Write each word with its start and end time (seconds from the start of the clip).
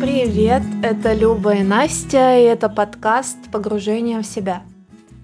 Привет, 0.00 0.60
это 0.82 1.14
Люба 1.14 1.54
и 1.54 1.62
Настя, 1.62 2.38
и 2.38 2.42
это 2.42 2.68
подкаст 2.68 3.38
«Погружение 3.50 4.20
в 4.20 4.26
себя». 4.26 4.62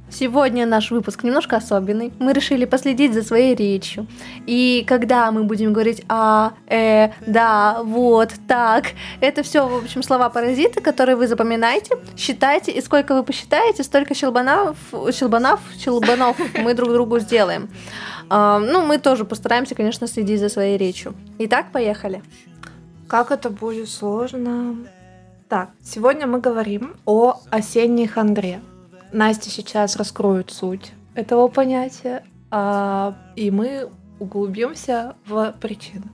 Сегодня 0.08 0.64
наш 0.64 0.90
выпуск 0.90 1.22
немножко 1.22 1.56
особенный. 1.56 2.14
Мы 2.18 2.32
решили 2.32 2.64
последить 2.64 3.12
за 3.12 3.22
своей 3.22 3.54
речью. 3.54 4.06
И 4.46 4.86
когда 4.88 5.30
мы 5.32 5.42
будем 5.42 5.74
говорить 5.74 6.02
«а», 6.08 6.54
«э», 6.66 7.10
«да», 7.26 7.82
«вот», 7.82 8.30
«так», 8.48 8.84
это 9.20 9.42
все, 9.42 9.68
в 9.68 9.84
общем, 9.84 10.02
слова-паразиты, 10.02 10.80
которые 10.80 11.16
вы 11.16 11.28
запоминаете, 11.28 11.98
считайте, 12.16 12.72
и 12.72 12.80
сколько 12.80 13.14
вы 13.14 13.22
посчитаете, 13.22 13.82
столько 13.82 14.14
щелбанов, 14.14 14.78
щелбанов, 15.12 15.60
щелбанов 15.78 16.38
мы 16.58 16.72
друг 16.72 16.90
другу 16.90 17.18
сделаем. 17.18 17.68
А, 18.30 18.58
ну, 18.58 18.86
мы 18.86 18.96
тоже 18.96 19.26
постараемся, 19.26 19.74
конечно, 19.74 20.06
следить 20.06 20.40
за 20.40 20.48
своей 20.48 20.78
речью. 20.78 21.14
Итак, 21.38 21.66
поехали. 21.70 22.22
Как 23.08 23.30
это 23.30 23.50
будет 23.50 23.88
сложно? 23.88 24.76
Так, 25.48 25.70
сегодня 25.82 26.26
мы 26.26 26.40
говорим 26.40 26.96
о 27.04 27.40
осенней 27.50 28.08
хандре. 28.08 28.60
Настя 29.12 29.48
сейчас 29.48 29.96
раскроет 29.96 30.50
суть 30.50 30.92
этого 31.14 31.46
понятия, 31.46 32.24
а, 32.50 33.14
и 33.36 33.52
мы 33.52 33.88
углубимся 34.18 35.14
в 35.24 35.54
причины. 35.60 36.04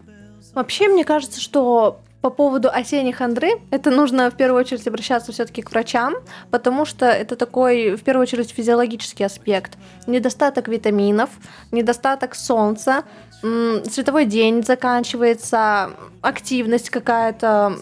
Вообще, 0.54 0.88
мне 0.88 1.04
кажется, 1.04 1.40
что 1.40 2.00
по 2.20 2.30
поводу 2.30 2.68
осенних 2.70 3.16
хандры, 3.16 3.50
это 3.70 3.90
нужно 3.90 4.30
в 4.30 4.36
первую 4.36 4.60
очередь 4.60 4.86
обращаться 4.86 5.32
все-таки 5.32 5.60
к 5.60 5.70
врачам, 5.70 6.14
потому 6.50 6.84
что 6.84 7.06
это 7.06 7.34
такой, 7.34 7.96
в 7.96 8.02
первую 8.04 8.22
очередь, 8.22 8.50
физиологический 8.50 9.26
аспект. 9.26 9.76
Недостаток 10.06 10.68
витаминов, 10.68 11.30
недостаток 11.72 12.34
солнца, 12.34 13.04
световой 13.42 14.24
день 14.24 14.62
заканчивается, 14.62 15.90
активность 16.20 16.90
какая-то 16.90 17.76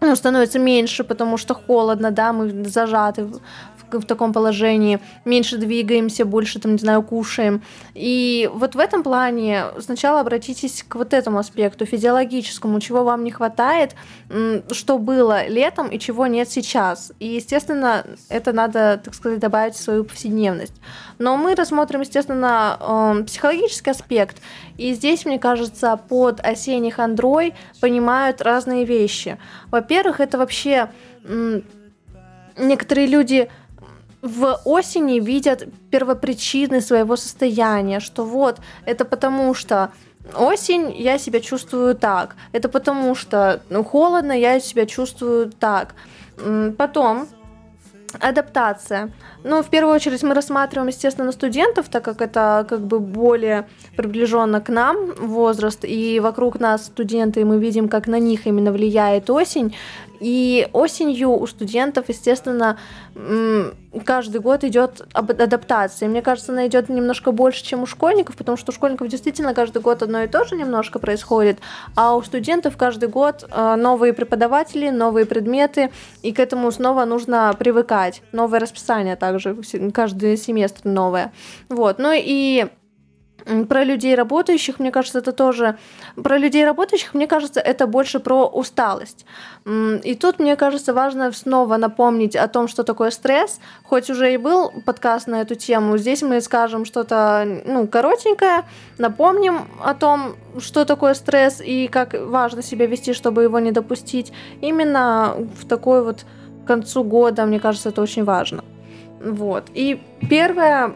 ну, 0.00 0.16
становится 0.16 0.58
меньше, 0.58 1.04
потому 1.04 1.36
что 1.36 1.54
холодно, 1.54 2.10
да, 2.10 2.32
мы 2.32 2.64
зажаты 2.64 3.26
в 4.00 4.04
таком 4.04 4.32
положении, 4.32 5.00
меньше 5.24 5.56
двигаемся, 5.56 6.24
больше, 6.24 6.58
там, 6.58 6.72
не 6.72 6.78
знаю, 6.78 7.02
кушаем. 7.02 7.62
И 7.94 8.50
вот 8.54 8.74
в 8.74 8.78
этом 8.78 9.02
плане 9.02 9.64
сначала 9.80 10.20
обратитесь 10.20 10.84
к 10.86 10.94
вот 10.94 11.12
этому 11.12 11.38
аспекту 11.38 11.86
физиологическому, 11.86 12.80
чего 12.80 13.04
вам 13.04 13.24
не 13.24 13.30
хватает, 13.30 13.94
что 14.70 14.98
было 14.98 15.46
летом 15.46 15.88
и 15.88 15.98
чего 15.98 16.26
нет 16.26 16.50
сейчас. 16.50 17.12
И, 17.18 17.26
естественно, 17.28 18.04
это 18.28 18.52
надо, 18.52 19.00
так 19.02 19.14
сказать, 19.14 19.38
добавить 19.38 19.74
в 19.74 19.82
свою 19.82 20.04
повседневность. 20.04 20.74
Но 21.18 21.36
мы 21.36 21.54
рассмотрим, 21.54 22.00
естественно, 22.00 22.78
эм, 22.80 23.26
психологический 23.26 23.90
аспект. 23.90 24.38
И 24.76 24.94
здесь, 24.94 25.24
мне 25.24 25.38
кажется, 25.38 25.96
под 26.08 26.40
осенний 26.40 26.90
хандрой 26.90 27.54
понимают 27.80 28.42
разные 28.42 28.84
вещи. 28.84 29.38
Во-первых, 29.70 30.20
это 30.20 30.38
вообще 30.38 30.88
некоторые 32.56 33.06
люди 33.06 33.48
в 34.22 34.60
осени 34.64 35.18
видят 35.18 35.64
первопричины 35.90 36.80
своего 36.80 37.16
состояния, 37.16 38.00
что 38.00 38.24
вот 38.24 38.60
это 38.86 39.04
потому 39.04 39.52
что 39.52 39.92
осень 40.36 40.94
я 40.96 41.18
себя 41.18 41.40
чувствую 41.40 41.96
так, 41.96 42.36
это 42.52 42.68
потому 42.68 43.14
что 43.16 43.60
ну, 43.68 43.82
холодно 43.84 44.32
я 44.32 44.60
себя 44.60 44.86
чувствую 44.86 45.50
так. 45.50 45.94
Потом 46.78 47.26
адаптация. 48.20 49.10
Ну, 49.44 49.62
в 49.62 49.68
первую 49.70 49.94
очередь 49.94 50.22
мы 50.22 50.34
рассматриваем, 50.34 50.88
естественно, 50.88 51.32
студентов, 51.32 51.88
так 51.88 52.04
как 52.04 52.20
это 52.20 52.64
как 52.68 52.80
бы 52.80 53.00
более 53.00 53.66
приближенно 53.96 54.60
к 54.60 54.68
нам 54.68 55.14
возраст, 55.18 55.84
и 55.84 56.20
вокруг 56.20 56.60
нас 56.60 56.86
студенты, 56.86 57.40
и 57.40 57.44
мы 57.44 57.58
видим, 57.58 57.88
как 57.88 58.06
на 58.06 58.18
них 58.18 58.46
именно 58.46 58.72
влияет 58.72 59.30
осень. 59.30 59.74
И 60.22 60.68
осенью 60.72 61.32
у 61.32 61.44
студентов, 61.48 62.08
естественно, 62.08 62.78
каждый 64.04 64.40
год 64.40 64.62
идет 64.62 65.04
адаптация. 65.12 66.08
Мне 66.08 66.22
кажется, 66.22 66.52
она 66.52 66.68
идет 66.68 66.88
немножко 66.88 67.32
больше, 67.32 67.64
чем 67.64 67.82
у 67.82 67.86
школьников, 67.86 68.36
потому 68.36 68.56
что 68.56 68.70
у 68.70 68.72
школьников 68.72 69.08
действительно 69.08 69.52
каждый 69.52 69.82
год 69.82 70.00
одно 70.00 70.22
и 70.22 70.28
то 70.28 70.44
же 70.44 70.54
немножко 70.54 71.00
происходит, 71.00 71.58
а 71.96 72.14
у 72.14 72.22
студентов 72.22 72.76
каждый 72.76 73.08
год 73.08 73.44
э, 73.50 73.74
новые 73.74 74.12
преподаватели, 74.12 74.90
новые 74.90 75.26
предметы, 75.26 75.90
и 76.22 76.32
к 76.32 76.38
этому 76.38 76.70
снова 76.70 77.04
нужно 77.04 77.52
привыкать. 77.58 78.22
Новое 78.30 78.60
расписание 78.60 79.16
также, 79.16 79.31
каждый 79.92 80.36
семестр 80.36 80.80
новое. 80.84 81.32
Вот. 81.68 81.98
Ну 81.98 82.12
и 82.12 82.66
про 83.68 83.84
людей 83.84 84.14
работающих, 84.14 84.78
мне 84.78 84.90
кажется, 84.90 85.18
это 85.18 85.32
тоже... 85.32 85.76
Про 86.22 86.38
людей 86.38 86.64
работающих, 86.64 87.14
мне 87.14 87.26
кажется, 87.26 87.60
это 87.60 87.86
больше 87.86 88.20
про 88.20 88.46
усталость. 88.46 89.26
И 89.66 90.14
тут, 90.14 90.38
мне 90.38 90.56
кажется, 90.56 90.94
важно 90.94 91.32
снова 91.32 91.76
напомнить 91.76 92.36
о 92.36 92.46
том, 92.48 92.68
что 92.68 92.84
такое 92.84 93.10
стресс. 93.10 93.60
Хоть 93.84 94.10
уже 94.10 94.32
и 94.32 94.36
был 94.36 94.72
подкаст 94.86 95.26
на 95.26 95.40
эту 95.40 95.54
тему, 95.54 95.98
здесь 95.98 96.22
мы 96.22 96.40
скажем 96.40 96.84
что-то 96.84 97.62
ну, 97.66 97.86
коротенькое, 97.86 98.64
напомним 98.98 99.68
о 99.82 99.94
том, 99.94 100.36
что 100.58 100.84
такое 100.84 101.14
стресс 101.14 101.60
и 101.60 101.88
как 101.88 102.14
важно 102.14 102.62
себя 102.62 102.86
вести, 102.86 103.12
чтобы 103.12 103.42
его 103.42 103.58
не 103.58 103.72
допустить. 103.72 104.32
Именно 104.60 105.34
в 105.60 105.66
такой 105.66 106.04
вот 106.04 106.24
концу 106.66 107.02
года, 107.02 107.44
мне 107.44 107.58
кажется, 107.58 107.88
это 107.88 108.02
очень 108.02 108.24
важно. 108.24 108.62
Вот. 109.24 109.70
И 109.74 110.00
первое 110.28 110.94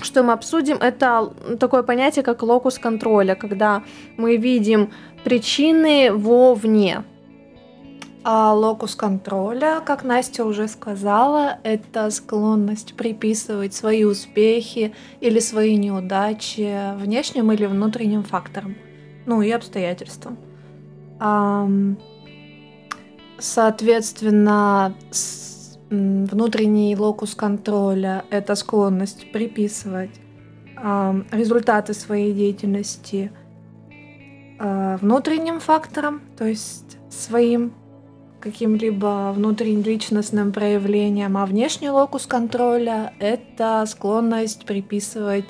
что 0.00 0.22
мы 0.22 0.32
обсудим, 0.34 0.76
это 0.76 1.32
такое 1.58 1.82
понятие, 1.82 2.22
как 2.22 2.42
локус 2.42 2.78
контроля, 2.78 3.34
когда 3.34 3.82
мы 4.18 4.36
видим 4.36 4.90
причины 5.24 6.12
вовне. 6.12 7.04
А 8.22 8.52
локус 8.54 8.94
контроля, 8.96 9.80
как 9.84 10.04
Настя 10.04 10.44
уже 10.44 10.68
сказала, 10.68 11.58
это 11.62 12.10
склонность 12.10 12.94
приписывать 12.94 13.74
свои 13.74 14.04
успехи 14.04 14.94
или 15.20 15.38
свои 15.38 15.76
неудачи 15.76 16.94
внешним 16.96 17.52
или 17.52 17.66
внутренним 17.66 18.24
факторам, 18.24 18.76
ну 19.26 19.42
и 19.42 19.50
обстоятельствам. 19.50 20.36
Соответственно, 23.38 24.94
внутренний 26.26 26.96
локус 26.96 27.34
контроля— 27.34 28.24
это 28.30 28.54
склонность 28.54 29.32
приписывать 29.32 30.10
э, 30.76 31.22
результаты 31.30 31.94
своей 31.94 32.32
деятельности 32.32 33.32
э, 34.58 34.96
внутренним 35.00 35.60
факторам, 35.60 36.22
то 36.36 36.44
есть 36.44 36.98
своим 37.10 37.72
каким-либо 38.40 39.32
внутренним 39.34 39.82
личностным 39.82 40.52
проявлением, 40.52 41.36
а 41.36 41.46
внешний 41.46 41.90
локус 41.90 42.26
контроля— 42.26 43.14
это 43.18 43.84
склонность 43.86 44.66
приписывать 44.66 45.48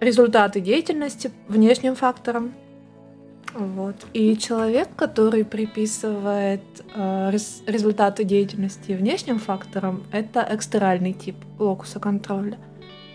результаты 0.00 0.60
деятельности 0.60 1.30
внешним 1.48 1.94
факторам, 1.94 2.54
вот. 3.54 3.94
И 4.12 4.36
человек, 4.36 4.88
который 4.96 5.44
приписывает 5.44 6.62
э, 6.94 7.30
рез 7.30 7.62
результаты 7.66 8.24
деятельности 8.24 8.92
внешним 8.92 9.38
факторам, 9.38 10.02
это 10.10 10.46
экстеральный 10.50 11.12
тип 11.12 11.36
локуса 11.58 12.00
контроля. 12.00 12.58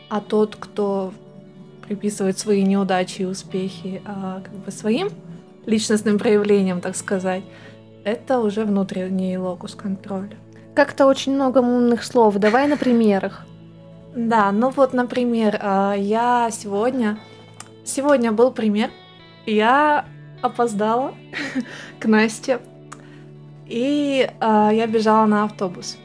А 0.10 0.22
тот, 0.22 0.56
кто 0.56 1.14
приписывает 1.86 2.40
свои 2.40 2.64
неудачи 2.64 3.24
и 3.24 3.26
успехи 3.26 4.02
э, 4.06 4.42
как 4.44 4.54
бы 4.54 4.72
своим 4.72 5.10
личностным 5.66 6.18
проявлением, 6.18 6.80
так 6.80 6.96
сказать, 6.96 7.44
это 8.06 8.40
уже 8.40 8.64
внутренний 8.64 9.38
локус 9.38 9.76
контроля. 9.76 10.38
Как-то 10.74 11.06
очень 11.06 11.36
много 11.36 11.60
умных 11.60 12.04
слов. 12.04 12.36
Давай 12.36 12.68
на 12.68 12.78
примерах. 12.78 13.46
Да, 14.16 14.52
ну 14.54 14.70
вот, 14.70 14.94
например, 14.94 15.60
э, 15.62 15.96
я 15.98 16.50
сегодня... 16.52 17.20
Сегодня 17.84 18.32
был 18.32 18.52
пример. 18.52 18.90
Я 19.46 20.06
опоздала 20.42 21.14
к 22.00 22.06
Насте, 22.06 22.60
и 23.68 24.30
э, 24.30 24.70
я 24.74 24.88
бежала 24.88 25.26
на 25.26 25.44
автобус. 25.44 25.98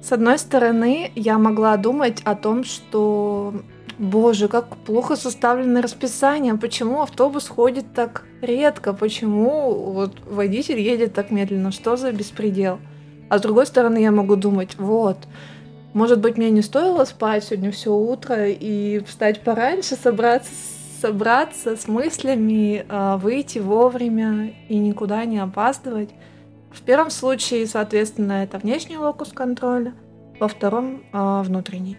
С 0.00 0.12
одной 0.12 0.38
стороны, 0.38 1.10
я 1.16 1.38
могла 1.38 1.76
думать 1.76 2.22
о 2.24 2.34
том, 2.34 2.64
что, 2.64 3.52
боже, 3.98 4.48
как 4.48 4.76
плохо 4.76 5.16
составлено 5.16 5.82
расписание, 5.82 6.54
почему 6.54 7.02
автобус 7.02 7.48
ходит 7.48 7.92
так 7.94 8.24
редко, 8.40 8.92
почему 8.92 9.72
вот 9.92 10.14
водитель 10.24 10.80
едет 10.80 11.14
так 11.14 11.30
медленно, 11.30 11.72
что 11.72 11.96
за 11.96 12.12
беспредел. 12.12 12.78
А 13.28 13.38
с 13.38 13.42
другой 13.42 13.66
стороны, 13.66 13.98
я 13.98 14.12
могу 14.12 14.36
думать, 14.36 14.76
вот, 14.78 15.18
может 15.94 16.20
быть, 16.20 16.36
мне 16.38 16.50
не 16.50 16.62
стоило 16.62 17.04
спать 17.04 17.44
сегодня 17.44 17.72
все 17.72 17.92
утро 17.92 18.48
и 18.48 19.00
встать 19.04 19.42
пораньше, 19.42 19.96
собраться 19.96 20.50
собраться 21.00 21.76
с 21.76 21.88
мыслями, 21.88 22.84
а, 22.88 23.16
выйти 23.16 23.58
вовремя 23.58 24.54
и 24.68 24.76
никуда 24.76 25.24
не 25.24 25.38
опаздывать. 25.38 26.10
В 26.72 26.82
первом 26.82 27.10
случае, 27.10 27.66
соответственно, 27.66 28.44
это 28.44 28.58
внешний 28.58 28.98
локус 28.98 29.32
контроля. 29.32 29.94
во 30.40 30.46
втором 30.46 31.02
э, 31.12 31.42
внутренний. 31.42 31.96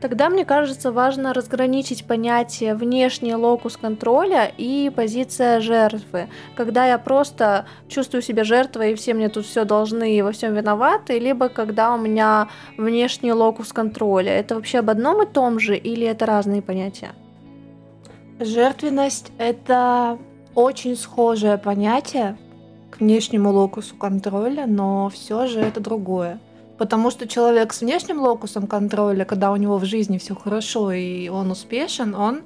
Тогда, 0.00 0.30
мне 0.30 0.46
кажется, 0.46 0.90
важно 0.92 1.34
разграничить 1.34 2.06
понятие 2.06 2.74
внешний 2.74 3.34
локус 3.34 3.76
контроля 3.76 4.50
и 4.56 4.90
позиция 4.96 5.60
жертвы. 5.60 6.28
Когда 6.56 6.86
я 6.86 6.96
просто 6.96 7.66
чувствую 7.88 8.22
себя 8.22 8.44
жертвой, 8.44 8.92
и 8.92 8.94
все 8.94 9.12
мне 9.12 9.28
тут 9.28 9.44
все 9.44 9.64
должны 9.64 10.16
и 10.16 10.22
во 10.22 10.32
всем 10.32 10.54
виноваты, 10.54 11.18
либо 11.18 11.50
когда 11.50 11.94
у 11.94 11.98
меня 11.98 12.48
внешний 12.78 13.32
локус 13.32 13.72
контроля. 13.74 14.32
Это 14.32 14.54
вообще 14.54 14.78
об 14.78 14.88
одном 14.88 15.22
и 15.22 15.26
том 15.26 15.60
же 15.60 15.76
или 15.76 16.06
это 16.06 16.24
разные 16.24 16.62
понятия? 16.62 17.10
Жертвенность— 18.44 19.30
это 19.38 20.18
очень 20.54 20.96
схожее 20.96 21.58
понятие 21.58 22.36
к 22.90 23.00
внешнему 23.00 23.50
локусу 23.50 23.96
контроля, 23.96 24.66
но 24.66 25.08
все 25.10 25.46
же 25.46 25.60
это 25.60 25.80
другое. 25.80 26.40
Потому 26.76 27.10
что 27.10 27.28
человек 27.28 27.72
с 27.72 27.80
внешним 27.80 28.20
локусом 28.20 28.66
контроля, 28.66 29.24
когда 29.24 29.52
у 29.52 29.56
него 29.56 29.78
в 29.78 29.84
жизни 29.84 30.18
все 30.18 30.34
хорошо 30.34 30.90
и 30.90 31.28
он 31.28 31.50
успешен, 31.50 32.14
он, 32.14 32.42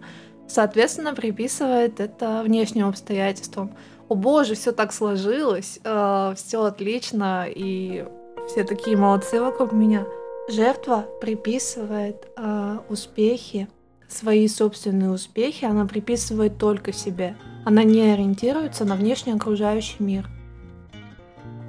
соответственно, 0.46 1.14
приписывает 1.14 2.00
это 2.00 2.42
внешним 2.44 2.88
обстоятельствам. 2.88 3.74
О 4.08 4.14
боже, 4.14 4.54
все 4.54 4.72
так 4.72 4.92
сложилось, 4.92 5.80
э, 5.82 6.34
все 6.36 6.62
отлично, 6.64 7.46
и 7.48 8.04
все 8.46 8.64
такие 8.64 8.96
молодцы 8.96 9.40
вокруг 9.40 9.72
меня. 9.72 10.06
Жертва 10.48 11.06
приписывает 11.20 12.28
э, 12.36 12.78
успехи, 12.88 13.68
свои 14.08 14.46
собственные 14.48 15.10
успехи, 15.10 15.64
она 15.64 15.86
приписывает 15.86 16.58
только 16.58 16.92
себе. 16.92 17.36
Она 17.64 17.82
не 17.82 18.02
ориентируется 18.02 18.84
на 18.84 18.94
внешний 18.94 19.32
окружающий 19.32 20.02
мир. 20.02 20.28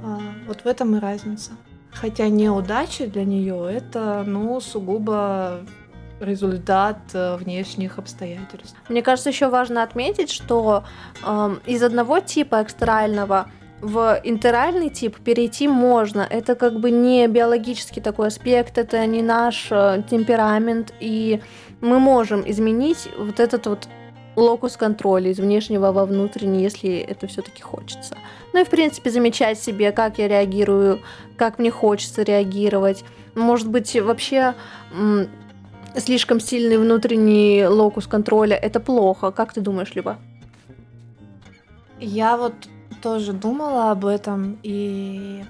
Э, 0.03 0.17
вот 0.47 0.61
в 0.61 0.67
этом 0.67 0.95
и 0.95 0.99
разница. 0.99 1.51
Хотя 1.91 2.27
неудача 2.27 3.07
для 3.07 3.25
нее 3.25 3.67
это, 3.71 4.23
ну, 4.25 4.59
сугубо 4.59 5.61
результат 6.19 6.97
э, 7.13 7.35
внешних 7.37 7.97
обстоятельств. 7.97 8.75
Мне 8.89 9.01
кажется, 9.01 9.29
еще 9.29 9.49
важно 9.49 9.83
отметить, 9.83 10.31
что 10.31 10.83
э, 11.25 11.55
из 11.65 11.83
одного 11.83 12.19
типа 12.19 12.61
экстрального 12.63 13.49
в 13.81 14.19
интеральный 14.23 14.89
тип 14.89 15.17
перейти 15.19 15.67
можно. 15.67 16.21
Это 16.21 16.55
как 16.55 16.79
бы 16.79 16.89
не 16.89 17.27
биологический 17.27 18.01
такой 18.01 18.27
аспект, 18.27 18.77
это 18.77 19.05
не 19.05 19.21
наш 19.21 19.67
э, 19.69 20.03
темперамент, 20.09 20.93
и 20.99 21.41
мы 21.81 21.99
можем 21.99 22.43
изменить 22.49 23.09
вот 23.17 23.39
этот 23.39 23.67
вот 23.67 23.87
локус 24.35 24.77
контроля 24.77 25.31
из 25.31 25.39
внешнего 25.39 25.91
во 25.91 26.05
внутренний, 26.05 26.61
если 26.61 26.97
это 26.97 27.27
все-таки 27.27 27.61
хочется. 27.61 28.15
Ну 28.53 28.61
и, 28.61 28.63
в 28.63 28.69
принципе, 28.69 29.09
замечать 29.09 29.59
себе, 29.59 29.91
как 29.91 30.19
я 30.19 30.27
реагирую, 30.27 31.01
как 31.37 31.59
мне 31.59 31.71
хочется 31.71 32.23
реагировать. 32.23 33.03
Может 33.35 33.69
быть, 33.69 33.95
вообще 33.99 34.53
слишком 35.95 36.39
сильный 36.39 36.77
внутренний 36.77 37.65
локус 37.67 38.07
контроля– 38.07 38.55
это 38.61 38.79
плохо. 38.79 39.31
Как 39.31 39.53
ты 39.53 39.61
думаешь, 39.61 39.95
Люба? 39.95 40.17
Я 41.99 42.37
вот 42.37 42.53
тоже 43.01 43.33
думала 43.33 43.91
об 43.91 44.05
этом, 44.05 44.59
и 44.61 45.43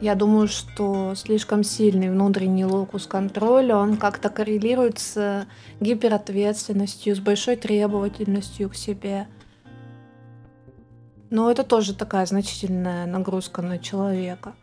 я 0.00 0.14
думаю, 0.14 0.46
что 0.48 1.14
слишком 1.14 1.64
сильный 1.64 2.10
внутренний 2.10 2.64
локус 2.64 3.06
контроля, 3.06 3.76
он 3.76 3.96
как-то 3.96 4.28
коррелирует 4.28 4.98
с 4.98 5.46
гиперответственностью, 5.80 7.16
с 7.16 7.18
большой 7.18 7.56
требовательностью 7.56 8.68
к 8.68 8.74
себе. 8.74 9.26
Но 11.30 11.50
это 11.50 11.64
тоже 11.64 11.94
такая 11.94 12.26
значительная 12.26 13.06
нагрузка 13.06 13.62
на 13.62 13.78
человека. 13.78 14.54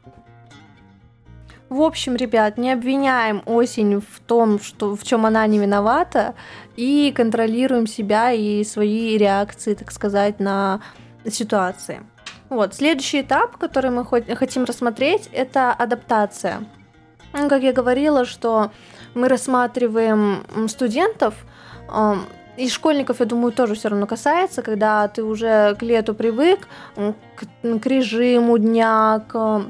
В 1.70 1.82
общем, 1.82 2.16
ребят, 2.16 2.60
не 2.60 2.72
обвиняем 2.72 3.42
осень 3.48 4.00
в 4.00 4.20
том, 4.28 4.60
что, 4.60 4.96
в 4.96 5.04
чем 5.04 5.26
она 5.26 5.48
не 5.48 5.58
виновата, 5.58 6.36
и 6.76 7.12
контролируем 7.16 7.88
себя 7.88 8.32
и 8.32 8.64
свои 8.64 9.18
реакции, 9.18 9.74
так 9.74 9.92
сказать, 9.92 10.40
на 10.40 10.82
ситуации. 11.28 12.04
Вот, 12.54 12.76
следующий 12.76 13.22
этап, 13.22 13.58
который 13.58 13.90
мы 13.90 14.06
хотим 14.06 14.66
рассмотреть, 14.66 15.28
это 15.34 15.72
адаптация. 15.74 16.64
Ну, 17.34 17.50
как 17.50 17.64
я 17.64 17.74
говорила, 17.74 18.26
что 18.26 18.72
мы 19.16 19.28
рассматриваем 19.28 20.46
студентов, 20.68 21.34
и 22.58 22.70
школьников, 22.70 23.20
я 23.20 23.26
думаю, 23.26 23.52
тоже 23.52 23.74
все 23.74 23.90
равно 23.90 24.06
касается, 24.06 24.62
когда 24.62 25.08
ты 25.08 25.24
уже 25.24 25.76
к 25.80 25.82
лету 25.82 26.14
привык, 26.14 26.68
к, 26.96 27.80
к 27.80 27.86
режиму 27.88 28.60
дня, 28.60 29.26
к 29.28 29.64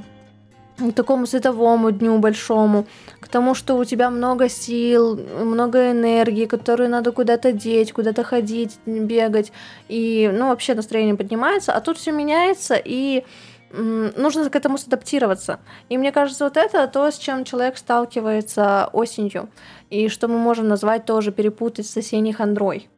к 0.77 0.93
такому 0.93 1.25
световому 1.25 1.91
дню 1.91 2.17
большому, 2.19 2.85
к 3.19 3.27
тому, 3.27 3.53
что 3.55 3.77
у 3.77 3.85
тебя 3.85 4.09
много 4.09 4.49
сил, 4.49 5.19
много 5.39 5.91
энергии, 5.91 6.45
которую 6.45 6.89
надо 6.89 7.11
куда-то 7.11 7.51
деть, 7.51 7.93
куда-то 7.93 8.23
ходить, 8.23 8.77
бегать, 8.85 9.51
и, 9.87 10.29
ну, 10.33 10.49
вообще 10.49 10.73
настроение 10.73 11.15
поднимается, 11.15 11.73
а 11.73 11.81
тут 11.81 11.97
все 11.97 12.11
меняется, 12.11 12.75
и 12.75 13.23
нужно 13.73 14.49
к 14.49 14.55
этому 14.55 14.77
адаптироваться. 14.85 15.59
И 15.89 15.97
мне 15.97 16.11
кажется, 16.11 16.43
вот 16.43 16.57
это 16.57 16.87
то, 16.87 17.09
с 17.09 17.17
чем 17.17 17.43
человек 17.43 17.77
сталкивается 17.77 18.89
осенью, 18.93 19.49
и 19.89 20.09
что 20.09 20.27
мы 20.27 20.37
можем 20.37 20.67
назвать 20.67 21.05
тоже 21.05 21.31
перепутать 21.31 21.87
с 21.87 21.97
осенней 21.97 22.33
хандрой. 22.33 22.89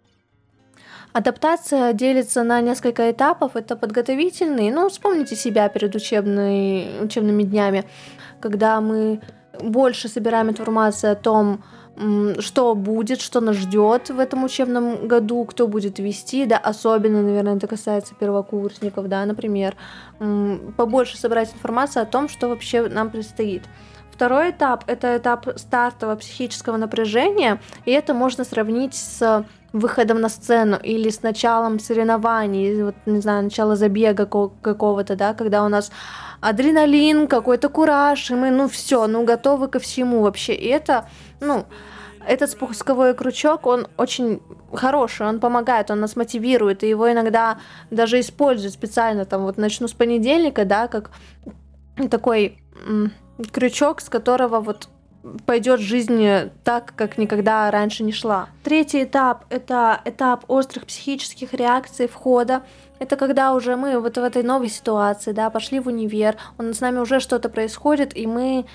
Адаптация 1.16 1.94
делится 1.94 2.44
на 2.44 2.60
несколько 2.60 3.10
этапов. 3.10 3.56
Это 3.56 3.78
подготовительный, 3.78 4.70
ну, 4.70 4.90
вспомните 4.90 5.38
себя 5.38 5.70
перед 5.70 5.96
учебной, 5.96 7.02
учебными 7.02 7.44
днями, 7.44 7.86
когда 8.42 8.82
мы 8.82 9.22
больше 9.62 10.10
собираем 10.10 10.50
информацию 10.50 11.14
о 11.14 11.16
том, 11.16 11.64
что 12.40 12.76
будет, 12.76 13.22
что 13.22 13.40
нас 13.40 13.56
ждет 13.56 14.10
в 14.10 14.20
этом 14.20 14.44
учебном 14.44 15.08
году, 15.08 15.46
кто 15.46 15.70
будет 15.70 16.00
вести, 16.00 16.46
да, 16.46 16.58
особенно, 16.58 17.22
наверное, 17.22 17.56
это 17.56 17.68
касается 17.68 18.14
первокурсников, 18.20 19.08
да, 19.08 19.26
например, 19.26 19.78
побольше 20.76 21.18
собрать 21.18 21.54
информацию 21.54 22.04
о 22.04 22.06
том, 22.06 22.28
что 22.28 22.50
вообще 22.50 22.90
нам 22.90 23.10
предстоит. 23.10 23.64
Второй 24.16 24.52
этап– 24.52 24.86
это 24.88 25.18
этап 25.18 25.48
стартового 25.58 26.16
психического 26.16 26.78
напряжения, 26.78 27.60
и 27.84 27.92
это 27.92 28.14
можно 28.14 28.46
сравнить 28.46 28.96
с 28.96 29.46
выходом 29.74 30.22
на 30.22 30.30
сцену 30.30 30.78
или 30.82 31.10
с 31.10 31.22
началом 31.22 31.80
соревнований, 31.80 32.82
вот, 32.82 32.96
не 33.06 33.20
знаю, 33.20 33.44
начало 33.44 33.76
забега 33.76 34.26
какого-то, 34.26 35.18
да, 35.18 35.34
когда 35.34 35.66
у 35.66 35.68
нас 35.68 35.92
адреналин, 36.40 37.28
какой-то 37.28 37.68
кураж, 37.68 38.32
и 38.32 38.36
мы, 38.36 38.52
ну, 38.52 38.70
все, 38.70 39.06
ну, 39.08 39.26
готовы 39.26 39.68
ко 39.68 39.80
всему 39.80 40.22
вообще. 40.22 40.54
И 40.54 40.70
это, 40.70 41.10
ну, 41.42 41.66
этот 42.26 42.52
спусковой 42.52 43.16
крючок, 43.16 43.68
он 43.68 43.88
очень 43.98 44.42
хороший, 44.74 45.28
он 45.28 45.42
помогает, 45.42 45.92
он 45.92 46.00
нас 46.00 46.16
мотивирует, 46.16 46.86
и 46.86 46.90
его 46.90 47.12
иногда 47.12 47.58
даже 47.92 48.22
используют 48.22 48.74
специально, 48.74 49.26
там, 49.26 49.42
вот 49.42 49.58
начну 49.58 49.90
с 49.90 49.94
понедельника, 49.94 50.64
да, 50.64 50.88
как 50.88 51.12
такой 52.10 52.62
крючок, 53.52 54.02
с 54.02 54.10
которого 54.10 54.60
вот 54.60 54.90
пойдет 55.46 55.80
жизнь 55.80 56.52
так, 56.64 56.94
как 56.96 57.18
никогда 57.18 57.72
раньше 57.72 58.04
не 58.04 58.12
шла. 58.12 58.50
Третий 58.64 59.04
этап– 59.04 59.46
это 59.50 60.00
этап 60.06 60.46
острых 60.48 60.86
психических 60.86 61.54
реакций 61.54 62.08
входа. 62.08 62.64
Это 63.00 63.18
когда 63.18 63.54
уже 63.54 63.76
мы 63.76 64.00
вот 64.00 64.18
в 64.18 64.24
этой 64.24 64.44
новой 64.44 64.70
ситуации, 64.70 65.32
да, 65.32 65.50
пошли 65.50 65.80
в 65.80 65.88
универ, 65.88 66.38
он, 66.58 66.74
с 66.74 66.80
нами 66.80 67.00
уже 67.00 67.20
что-то 67.20 67.50
происходит, 67.50 68.16
и 68.16 68.28
мы, 68.28 68.66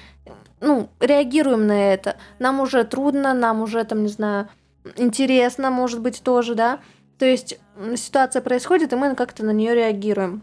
ну, 0.61 0.88
реагируем 0.99 1.67
на 1.67 1.93
это. 1.93 2.17
Нам 2.38 2.61
уже 2.61 2.85
трудно, 2.85 3.33
нам 3.33 3.62
уже, 3.62 3.85
там, 3.85 4.02
не 4.02 4.09
знаю, 4.09 4.49
интересно, 4.97 5.71
может 5.71 6.00
быть, 6.00 6.23
тоже, 6.23 6.55
да. 6.55 6.81
То 7.19 7.26
есть 7.26 7.59
ситуация 7.97 8.43
происходит, 8.43 8.93
и 8.93 8.97
мы 8.97 9.14
как-то 9.14 9.45
на 9.45 9.52
нее 9.52 9.75
реагируем. 9.75 10.43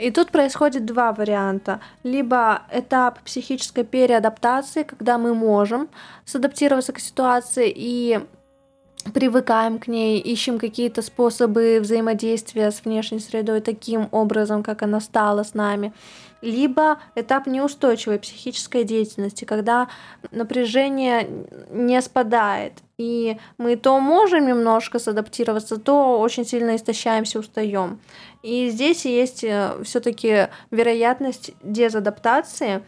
И 0.00 0.10
тут 0.10 0.30
происходит 0.30 0.86
два 0.86 1.12
варианта. 1.12 1.80
Либо 2.04 2.62
этап 2.72 3.20
психической 3.20 3.84
переадаптации, 3.84 4.82
когда 4.82 5.18
мы 5.18 5.34
можем 5.34 5.88
садаптироваться 6.24 6.94
к 6.94 7.00
ситуации 7.00 7.70
и 7.74 8.20
привыкаем 9.12 9.78
к 9.78 9.88
ней, 9.88 10.18
ищем 10.18 10.58
какие-то 10.58 11.02
способы 11.02 11.80
взаимодействия 11.82 12.70
с 12.70 12.82
внешней 12.84 13.20
средой 13.20 13.60
таким 13.60 14.08
образом, 14.10 14.62
как 14.62 14.82
она 14.82 15.00
стала 15.00 15.42
с 15.42 15.52
нами. 15.52 15.92
Либо 16.42 16.98
этап 17.14 17.46
неустойчивой 17.46 18.18
психической 18.18 18.84
деятельности, 18.84 19.44
когда 19.44 19.88
напряжение 20.30 21.28
не 21.70 22.00
спадает, 22.00 22.74
и 22.96 23.38
мы 23.58 23.76
то 23.76 23.98
можем 24.00 24.46
немножко 24.46 24.98
садаптироваться, 24.98 25.78
то 25.78 26.20
очень 26.20 26.44
сильно 26.44 26.76
истощаемся, 26.76 27.38
устаем. 27.38 27.98
И 28.42 28.70
здесь 28.70 29.04
есть 29.04 29.44
э, 29.44 29.82
все-таки 29.84 30.48
вероятность 30.70 31.52
дезадаптации, 31.62 32.82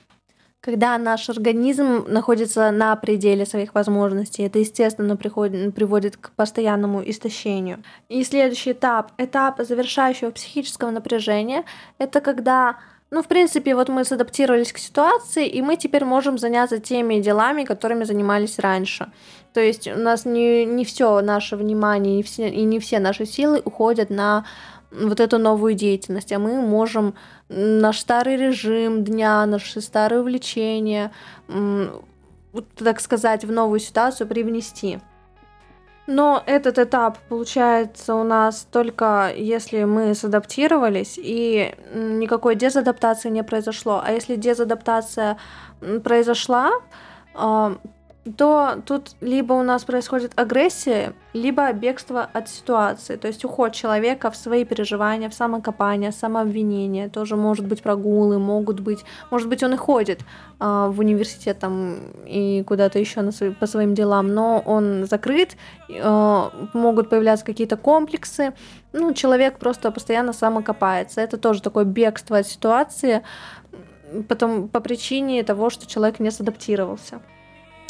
когда 0.62 0.96
наш 0.96 1.28
организм 1.28 2.04
находится 2.06 2.70
на 2.70 2.94
пределе 2.94 3.44
своих 3.44 3.74
возможностей. 3.74 4.44
Это, 4.44 4.60
естественно, 4.60 5.16
приходит, 5.16 5.74
приводит 5.74 6.16
к 6.16 6.30
постоянному 6.30 7.02
истощению. 7.04 7.82
И 8.08 8.22
следующий 8.22 8.72
этап, 8.72 9.10
этап 9.18 9.60
завершающего 9.60 10.30
психического 10.30 10.90
напряжения, 10.90 11.64
это 11.98 12.20
когда 12.20 12.76
Ну, 13.12 13.22
в 13.22 13.26
принципе, 13.26 13.74
вот 13.74 13.90
мы 13.90 14.04
садаптировались 14.04 14.72
к 14.72 14.78
ситуации, 14.78 15.46
и 15.46 15.60
мы 15.60 15.76
теперь 15.76 16.02
можем 16.02 16.38
заняться 16.38 16.78
теми 16.78 17.20
делами, 17.20 17.64
которыми 17.64 18.04
занимались 18.04 18.58
раньше. 18.58 19.12
То 19.52 19.60
есть 19.60 19.86
у 19.86 19.98
нас 19.98 20.24
не, 20.24 20.64
не 20.64 20.86
все 20.86 21.20
наше 21.20 21.56
внимание 21.56 22.20
и, 22.20 22.22
все, 22.22 22.48
и 22.48 22.62
не 22.62 22.78
все 22.78 23.00
наши 23.00 23.26
силы 23.26 23.60
уходят 23.62 24.08
на 24.08 24.46
вот 24.90 25.20
эту 25.20 25.36
новую 25.36 25.74
деятельность, 25.74 26.32
а 26.32 26.38
мы 26.38 26.62
можем 26.62 27.12
наш 27.50 27.98
старый 27.98 28.36
режим 28.38 29.04
дня, 29.04 29.44
наши 29.44 29.82
старые 29.82 30.22
увлечения, 30.22 31.12
так 32.76 32.98
сказать, 32.98 33.44
в 33.44 33.52
новую 33.52 33.80
ситуацию 33.80 34.26
привнести. 34.26 35.00
Но 36.06 36.42
этот 36.46 36.78
этап 36.78 37.18
получается 37.28 38.14
у 38.14 38.24
нас 38.24 38.66
только 38.70 39.32
если 39.36 39.84
мы 39.84 40.14
садаптировались 40.14 41.14
и 41.16 41.74
никакой 41.94 42.56
дезадаптации 42.56 43.30
не 43.30 43.44
произошло. 43.44 44.02
А 44.04 44.10
если 44.10 44.34
дезадаптация 44.34 45.38
произошла, 46.02 46.72
а, 47.34 47.76
то 48.36 48.80
тут 48.86 49.16
либо 49.20 49.52
у 49.54 49.62
нас 49.62 49.84
происходит 49.84 50.32
агрессия, 50.36 51.12
либо 51.32 51.72
бегство 51.72 52.28
от 52.32 52.48
ситуации, 52.48 53.16
то 53.16 53.26
есть 53.26 53.44
уход 53.44 53.72
человека 53.72 54.30
в 54.30 54.36
свои 54.36 54.64
переживания, 54.64 55.28
в 55.28 55.34
самокопание, 55.34 56.12
самообвинение, 56.12 57.08
тоже 57.08 57.34
может 57.34 57.66
быть 57.66 57.82
прогулы, 57.82 58.38
могут 58.38 58.78
быть, 58.78 59.04
может 59.30 59.48
быть 59.48 59.64
он 59.64 59.74
и 59.74 59.76
ходит 59.76 60.20
э, 60.60 60.88
в 60.90 61.00
университет 61.00 61.58
там 61.58 61.96
и 62.24 62.62
куда-то 62.64 63.00
еще 63.00 63.22
на 63.22 63.32
свои, 63.32 63.50
по 63.50 63.66
своим 63.66 63.92
делам, 63.92 64.32
но 64.32 64.62
он 64.64 65.04
закрыт, 65.06 65.56
э, 65.88 66.50
могут 66.74 67.10
появляться 67.10 67.44
какие-то 67.44 67.76
комплексы, 67.76 68.52
ну 68.92 69.14
человек 69.14 69.58
просто 69.58 69.90
постоянно 69.90 70.32
самокопается, 70.32 71.20
это 71.20 71.38
тоже 71.38 71.60
такое 71.60 71.84
бегство 71.84 72.38
от 72.38 72.46
ситуации, 72.46 73.22
потом 74.28 74.68
по 74.68 74.78
причине 74.78 75.42
того, 75.42 75.70
что 75.70 75.88
человек 75.88 76.20
не 76.20 76.30
садаптировался. 76.30 77.20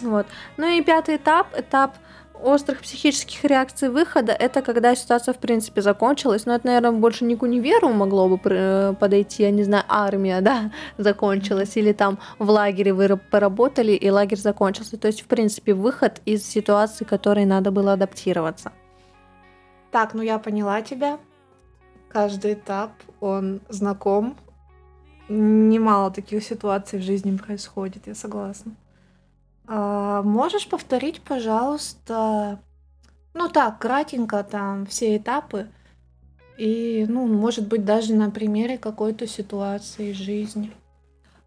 Вот. 0.03 0.27
Ну 0.57 0.67
и 0.67 0.83
пятый 0.83 1.17
этап, 1.17 1.47
этап 1.57 1.97
острых 2.43 2.81
психических 2.81 3.45
реакций 3.45 3.89
выхода, 3.89 4.33
это 4.33 4.63
когда 4.63 4.95
ситуация 4.95 5.33
в 5.33 5.39
принципе 5.39 5.81
закончилась. 5.81 6.47
Но 6.47 6.55
это, 6.55 6.67
наверное, 6.67 6.93
больше 6.93 7.25
не 7.25 7.37
к 7.37 7.43
универу 7.43 7.89
могло 7.89 8.29
бы 8.29 8.39
э, 8.45 8.95
подойти, 8.99 9.45
я 9.45 9.51
не 9.51 9.63
знаю, 9.63 9.85
армия, 9.89 10.41
да, 10.41 10.73
закончилась, 10.99 11.77
или 11.77 11.93
там 11.93 12.19
в 12.39 12.51
лагере 12.51 12.93
вы 12.93 13.17
поработали, 13.17 13.93
и 13.93 14.11
лагерь 14.11 14.39
закончился. 14.39 14.97
То 14.97 15.09
есть, 15.09 15.23
в 15.23 15.27
принципе, 15.27 15.75
выход 15.75 16.21
из 16.25 16.47
ситуации, 16.47 17.05
которой 17.05 17.45
надо 17.45 17.71
было 17.71 17.93
адаптироваться. 17.95 18.73
Так, 19.91 20.15
ну 20.15 20.23
я 20.23 20.39
поняла 20.39 20.81
тебя. 20.83 21.19
Каждый 22.09 22.55
этап, 22.55 22.93
он 23.21 23.61
знаком. 23.69 24.37
Немало 25.29 26.11
таких 26.11 26.43
ситуаций 26.43 26.99
в 26.99 27.03
жизни 27.03 27.37
происходит, 27.37 28.07
я 28.07 28.15
согласна. 28.15 28.73
А, 29.67 30.23
можешь 30.23 30.69
повторить, 30.69 31.21
пожалуйста, 31.23 32.61
ну 33.35 33.49
так, 33.49 33.79
кратенько 33.79 34.43
там 34.45 34.87
все 34.87 35.17
этапы 35.17 35.69
и, 36.59 37.07
ну, 37.09 37.27
может 37.27 37.67
быть, 37.69 37.85
даже 37.85 38.15
на 38.15 38.31
примере 38.31 38.79
какой-то 38.79 39.27
ситуации 39.27 40.11
из 40.11 40.17
жизни. 40.17 40.73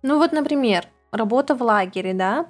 Ну 0.01 0.17
вот, 0.17 0.31
например, 0.31 0.88
работа 1.12 1.55
в 1.55 1.62
лагере, 1.62 2.13
да, 2.13 2.48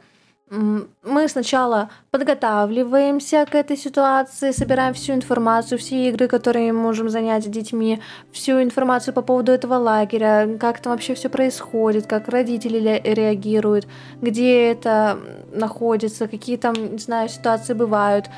мы 0.52 1.28
сначала 1.28 1.90
подготавливаемся 2.12 3.48
к 3.50 3.56
этой 3.56 3.76
ситуации, 3.76 4.52
собираем 4.52 4.94
всю 4.94 5.14
информацию, 5.14 5.80
все 5.80 6.08
игры, 6.08 6.28
которые 6.28 6.72
можем 6.72 7.10
занять 7.10 7.46
с 7.46 7.48
детьми, 7.48 8.00
всю 8.32 8.62
информацию 8.62 9.14
по 9.14 9.24
поводу 9.24 9.52
этого 9.52 9.74
лагеря, 9.76 10.58
как 10.60 10.80
там 10.80 10.94
вообще 10.94 11.16
все 11.16 11.30
происходит, 11.30 12.06
как 12.06 12.30
родители 12.30 13.02
реагируют, 13.04 13.88
где 14.22 14.72
это 14.72 15.18
находится, 15.52 16.28
какие 16.28 16.58
там, 16.58 16.76
не 16.76 17.00
знаю, 17.00 17.28
ситуации 17.28 17.74
бывают, 17.74 18.30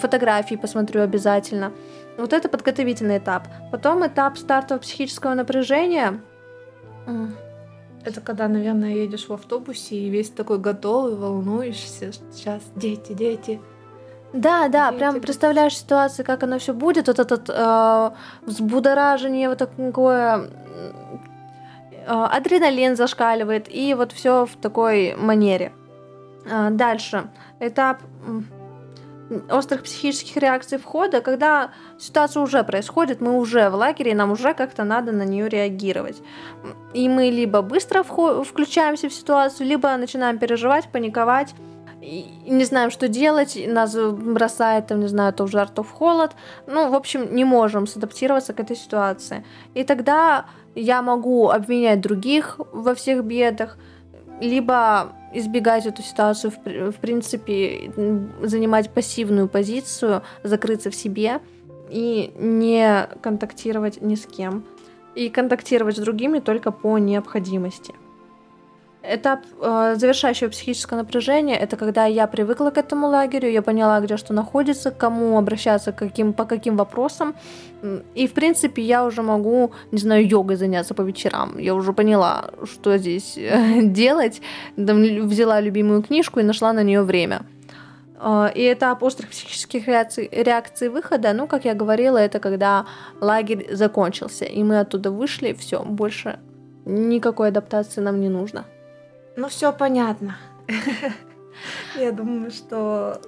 фотографии 0.00 0.54
посмотрю 0.54 1.02
обязательно. 1.02 1.72
Вот 2.16 2.32
это 2.32 2.48
подготовительный 2.48 3.18
этап. 3.18 3.48
Потом 3.72 4.06
этап 4.06 4.38
стартового 4.38 4.82
психического 4.82 5.34
напряжения 5.34 6.20
это 8.06 8.20
когда, 8.20 8.48
наверное, 8.48 8.94
едешь 8.94 9.28
в 9.28 9.32
автобусе 9.32 9.96
и 9.96 10.08
весь 10.08 10.30
такой 10.30 10.58
готовый, 10.58 11.16
волнуешься, 11.16 12.12
что 12.12 12.24
сейчас 12.32 12.62
дети, 12.76 13.12
дети. 13.12 13.60
Да, 14.32 14.68
да, 14.68 14.90
дети. 14.90 14.98
прям 14.98 15.20
представляешь 15.20 15.76
ситуацию, 15.76 16.24
как 16.24 16.42
оно 16.42 16.58
все 16.58 16.72
будет, 16.72 17.08
вот 17.08 17.18
этот 17.18 17.48
э, 17.48 18.10
взбудоражение, 18.42 19.48
вот 19.48 19.58
такое 19.58 20.50
э, 22.06 22.06
адреналин 22.06 22.96
зашкаливает, 22.96 23.66
и 23.68 23.94
вот 23.94 24.12
все 24.12 24.46
в 24.46 24.56
такой 24.56 25.16
манере. 25.16 25.72
Э, 26.48 26.70
дальше. 26.70 27.28
Этап 27.60 27.98
острых 29.50 29.82
психических 29.82 30.36
реакций 30.36 30.78
входа, 30.78 31.20
когда 31.20 31.70
ситуация 31.98 32.42
уже 32.42 32.62
происходит, 32.62 33.20
мы 33.20 33.38
уже 33.38 33.70
в 33.70 33.74
лагере, 33.74 34.12
и 34.12 34.14
нам 34.14 34.30
уже 34.32 34.54
как-то 34.54 34.84
надо 34.84 35.12
на 35.12 35.24
нее 35.24 35.48
реагировать. 35.48 36.22
И 36.94 37.08
мы 37.08 37.30
либо 37.30 37.62
быстро 37.62 38.02
включаемся 38.02 39.08
в 39.08 39.12
ситуацию, 39.12 39.66
либо 39.66 39.96
начинаем 39.96 40.38
переживать, 40.38 40.88
паниковать, 40.92 41.54
и 42.00 42.28
не 42.46 42.64
знаем, 42.64 42.90
что 42.92 43.08
делать, 43.08 43.58
нас 43.66 43.96
бросает, 43.96 44.86
там, 44.86 45.00
не 45.00 45.08
знаю, 45.08 45.32
то 45.32 45.44
в 45.46 45.50
жар, 45.50 45.68
то 45.68 45.82
в 45.82 45.90
холод. 45.90 46.32
Ну, 46.68 46.88
в 46.90 46.94
общем, 46.94 47.34
не 47.34 47.44
можем 47.44 47.88
садаптироваться 47.88 48.52
к 48.52 48.60
этой 48.60 48.76
ситуации. 48.76 49.44
И 49.74 49.82
тогда 49.82 50.44
я 50.76 51.02
могу 51.02 51.50
обвинять 51.50 52.00
других 52.00 52.60
во 52.72 52.94
всех 52.94 53.24
бедах, 53.24 53.76
либо 54.40 55.14
избегать 55.38 55.86
эту 55.86 56.02
ситуацию, 56.02 56.52
в, 56.52 56.94
принципе, 56.96 57.92
занимать 58.42 58.90
пассивную 58.90 59.48
позицию, 59.48 60.22
закрыться 60.42 60.90
в 60.90 60.94
себе 60.94 61.40
и 61.90 62.32
не 62.38 63.08
контактировать 63.20 64.00
ни 64.00 64.14
с 64.14 64.26
кем. 64.26 64.64
И 65.14 65.30
контактировать 65.30 65.96
с 65.96 66.00
другими 66.00 66.40
только 66.40 66.70
по 66.70 66.98
необходимости. 66.98 67.94
Этап 69.08 69.40
э, 69.60 69.94
завершающего 69.96 70.48
психического 70.48 70.98
напряжения 70.98 71.56
это 71.56 71.76
когда 71.76 72.06
я 72.06 72.26
привыкла 72.26 72.70
к 72.70 72.78
этому 72.78 73.06
лагерю, 73.06 73.50
я 73.50 73.62
поняла, 73.62 74.00
где 74.00 74.16
что 74.16 74.32
находится, 74.32 74.90
к 74.90 74.96
кому 74.96 75.38
обращаться, 75.38 75.92
каким, 75.92 76.32
по 76.32 76.44
каким 76.44 76.76
вопросам. 76.76 77.34
И, 78.14 78.26
в 78.26 78.32
принципе, 78.32 78.82
я 78.82 79.04
уже 79.04 79.22
могу, 79.22 79.72
не 79.92 79.98
знаю, 79.98 80.26
йогой 80.26 80.56
заняться 80.56 80.94
по 80.94 81.02
вечерам. 81.02 81.58
Я 81.58 81.74
уже 81.74 81.92
поняла, 81.92 82.50
что 82.64 82.98
здесь 82.98 83.36
э, 83.36 83.82
делать. 83.82 84.40
Взяла 84.76 85.60
любимую 85.60 86.02
книжку 86.02 86.40
и 86.40 86.42
нашла 86.42 86.72
на 86.72 86.82
нее 86.82 87.02
время. 87.02 87.42
Э, 88.20 88.48
и 88.54 88.72
этап 88.72 89.02
острых 89.02 89.30
психических 89.30 89.86
реакций, 89.86 90.28
реакций 90.32 90.88
выхода, 90.88 91.32
ну, 91.32 91.46
как 91.46 91.64
я 91.64 91.74
говорила, 91.74 92.18
это 92.18 92.40
когда 92.40 92.86
лагерь 93.20 93.68
закончился, 93.70 94.44
и 94.44 94.62
мы 94.62 94.80
оттуда 94.80 95.10
вышли, 95.10 95.52
все, 95.52 95.82
больше 95.84 96.38
никакой 96.84 97.48
адаптации 97.48 98.00
нам 98.00 98.20
не 98.20 98.28
нужно. 98.28 98.64
Ну, 99.36 99.48
все 99.48 99.72
понятно. 99.72 100.36
Я 101.96 102.12
думаю, 102.12 102.50
что 102.50 103.20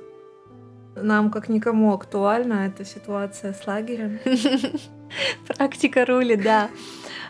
нам, 0.97 1.31
как 1.31 1.49
никому, 1.49 1.93
актуальна 1.93 2.67
эта 2.67 2.85
ситуация 2.85 3.53
с 3.53 3.67
лагерем. 3.67 4.19
Практика 5.47 6.05
рулит, 6.05 6.43
да. 6.43 6.69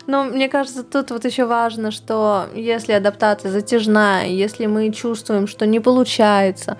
Но 0.07 0.23
мне 0.23 0.49
кажется, 0.49 0.83
тут 0.83 1.11
вот 1.11 1.25
еще 1.25 1.45
важно, 1.45 1.91
что 1.91 2.47
если 2.55 2.93
адаптация 2.93 3.51
затяжная, 3.51 4.27
если 4.27 4.65
мы 4.65 4.91
чувствуем, 4.91 5.45
что 5.45 5.65
не 5.65 5.79
получается, 5.79 6.77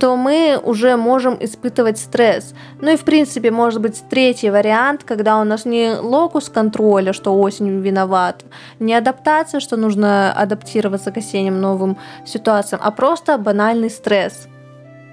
то 0.00 0.16
мы 0.16 0.58
уже 0.62 0.96
можем 0.96 1.36
испытывать 1.40 1.98
стресс. 1.98 2.54
Ну 2.80 2.92
и 2.92 2.96
в 2.96 3.04
принципе 3.04 3.50
может 3.50 3.80
быть 3.80 4.02
третий 4.08 4.50
вариант, 4.50 5.04
когда 5.04 5.40
у 5.40 5.44
нас 5.44 5.64
не 5.64 5.94
локус 5.94 6.48
контроля, 6.48 7.12
что 7.12 7.38
осень 7.38 7.80
виноват, 7.80 8.44
не 8.78 8.94
адаптация, 8.94 9.60
что 9.60 9.76
нужно 9.76 10.32
адаптироваться 10.32 11.10
к 11.12 11.18
осенним 11.18 11.60
новым 11.60 11.96
ситуациям, 12.24 12.80
а 12.82 12.90
просто 12.90 13.38
банальный 13.38 13.90
стресс. 13.90 14.48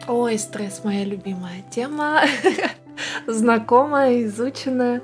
Ой, 0.07 0.39
стресс 0.39 0.81
моя 0.83 1.05
любимая 1.05 1.63
тема, 1.69 2.21
знакомая, 3.27 4.23
изученная. 4.23 5.01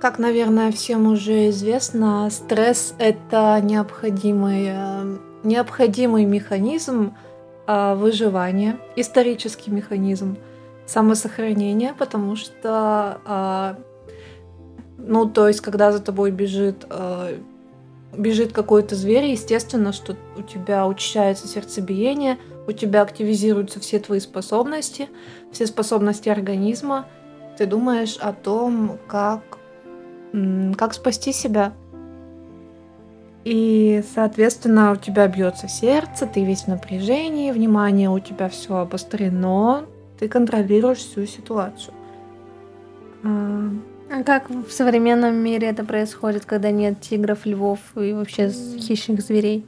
Как, 0.00 0.18
наверное, 0.18 0.72
всем 0.72 1.06
уже 1.06 1.50
известно, 1.50 2.28
стресс 2.30 2.94
это 2.98 3.60
необходимый, 3.62 4.66
э, 4.68 5.16
необходимый 5.44 6.24
механизм, 6.24 7.14
э, 7.66 7.94
выживания, 7.94 8.78
исторический 8.96 9.70
механизм 9.70 10.36
самосохранения, 10.86 11.94
потому 11.98 12.36
что, 12.36 13.20
э, 13.24 13.74
ну, 14.98 15.26
то 15.26 15.48
есть, 15.48 15.60
когда 15.60 15.92
за 15.92 16.00
тобой 16.00 16.30
бежит, 16.30 16.86
э, 16.90 17.38
бежит 18.16 18.52
какой-то 18.52 18.94
зверь, 18.94 19.26
естественно, 19.26 19.92
что 19.92 20.16
у 20.36 20.42
тебя 20.42 20.86
учащается 20.86 21.48
сердцебиение, 21.48 22.38
у 22.66 22.72
тебя 22.72 23.02
активизируются 23.02 23.80
все 23.80 23.98
твои 23.98 24.20
способности, 24.20 25.08
все 25.50 25.66
способности 25.66 26.28
организма. 26.28 27.06
Ты 27.58 27.66
думаешь 27.66 28.16
о 28.18 28.32
том, 28.32 28.98
как, 29.08 29.58
как 30.76 30.94
спасти 30.94 31.32
себя, 31.32 31.72
И, 33.44 34.04
соответственно, 34.14 34.92
у 34.92 34.96
тебя 34.96 35.26
бьется 35.26 35.66
сердце, 35.66 36.26
ты 36.26 36.44
весь 36.44 36.62
в 36.62 36.68
напряжении, 36.68 37.50
внимание 37.50 38.08
у 38.08 38.20
тебя 38.20 38.48
все 38.48 38.76
обострено, 38.76 39.86
ты 40.18 40.28
контролируешь 40.28 40.98
всю 40.98 41.26
ситуацию. 41.26 41.94
А, 43.24 43.70
а 44.10 44.22
как 44.22 44.48
в 44.48 44.70
современном 44.70 45.34
мире 45.34 45.68
это 45.68 45.84
происходит, 45.84 46.44
когда 46.44 46.70
нет 46.70 47.00
тигров, 47.00 47.44
львов 47.44 47.80
и 47.96 48.12
вообще 48.12 48.48
хищных 48.50 49.20
зверей? 49.20 49.66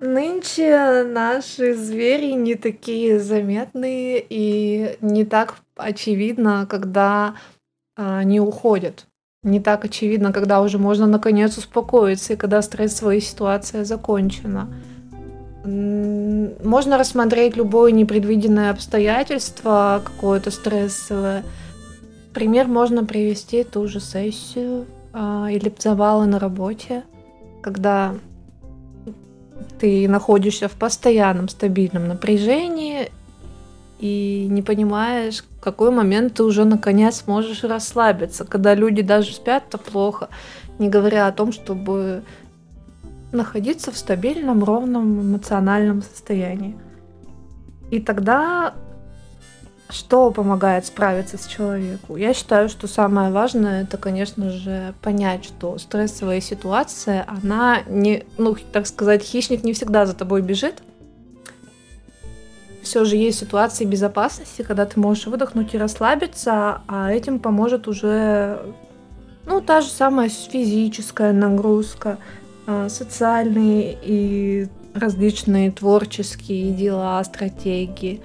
Нынче 0.00 1.02
наши 1.02 1.74
звери 1.74 2.32
не 2.32 2.54
такие 2.54 3.18
заметные 3.18 4.24
и 4.26 4.96
не 5.00 5.24
так 5.24 5.56
очевидно, 5.76 6.66
когда 6.70 7.34
а, 7.96 8.18
они 8.20 8.40
уходят. 8.40 9.07
Не 9.44 9.60
так 9.60 9.84
очевидно, 9.84 10.32
когда 10.32 10.60
уже 10.60 10.78
можно 10.78 11.06
наконец 11.06 11.56
успокоиться 11.58 12.32
и 12.32 12.36
когда 12.36 12.60
стрессовая 12.60 13.20
ситуация 13.20 13.84
закончена. 13.84 14.68
Можно 15.64 16.98
рассмотреть 16.98 17.56
любое 17.56 17.92
непредвиденное 17.92 18.70
обстоятельство, 18.70 20.02
какое-то 20.04 20.50
стрессовое. 20.50 21.44
Пример 22.34 22.66
можно 22.66 23.04
привести 23.04 23.62
ту 23.62 23.86
же 23.86 24.00
сессию 24.00 24.86
а, 25.12 25.48
или 25.50 25.72
завалы 25.78 26.26
на 26.26 26.38
работе, 26.38 27.04
когда 27.62 28.14
ты 29.78 30.08
находишься 30.08 30.68
в 30.68 30.72
постоянном 30.72 31.48
стабильном 31.48 32.08
напряжении 32.08 33.10
и 33.98 34.46
не 34.50 34.62
понимаешь, 34.62 35.44
в 35.58 35.60
какой 35.60 35.90
момент 35.90 36.34
ты 36.34 36.44
уже 36.44 36.64
наконец 36.64 37.24
можешь 37.26 37.64
расслабиться, 37.64 38.44
когда 38.44 38.74
люди 38.74 39.02
даже 39.02 39.32
спят-то 39.32 39.78
плохо, 39.78 40.28
не 40.78 40.88
говоря 40.88 41.26
о 41.26 41.32
том, 41.32 41.52
чтобы 41.52 42.22
находиться 43.32 43.90
в 43.90 43.96
стабильном, 43.96 44.64
ровном 44.64 45.20
эмоциональном 45.20 46.02
состоянии. 46.02 46.76
И 47.90 48.00
тогда 48.00 48.74
что 49.90 50.30
помогает 50.30 50.84
справиться 50.84 51.38
с 51.38 51.46
человеку? 51.46 52.16
Я 52.16 52.34
считаю, 52.34 52.68
что 52.68 52.86
самое 52.86 53.30
важное 53.30 53.82
это, 53.82 53.96
конечно 53.96 54.50
же, 54.50 54.94
понять, 55.00 55.44
что 55.44 55.78
стрессовая 55.78 56.40
ситуация, 56.40 57.24
она 57.26 57.80
не, 57.86 58.24
ну, 58.36 58.54
так 58.72 58.86
сказать, 58.86 59.22
хищник 59.22 59.64
не 59.64 59.72
всегда 59.72 60.04
за 60.04 60.14
тобой 60.14 60.42
бежит. 60.42 60.82
Все 62.88 63.04
же 63.04 63.16
есть 63.16 63.38
ситуации 63.38 63.84
безопасности, 63.84 64.62
когда 64.62 64.86
ты 64.86 64.98
можешь 64.98 65.26
выдохнуть 65.26 65.74
и 65.74 65.78
расслабиться, 65.78 66.80
а 66.88 67.12
этим 67.12 67.38
поможет 67.38 67.86
уже, 67.86 68.62
ну, 69.44 69.60
та 69.60 69.82
же 69.82 69.88
самая 69.88 70.30
физическая 70.30 71.34
нагрузка, 71.34 72.16
а, 72.66 72.88
социальные 72.88 73.98
и 74.02 74.68
различные 74.94 75.70
творческие 75.70 76.70
дела, 76.70 77.22
стратегии. 77.24 78.22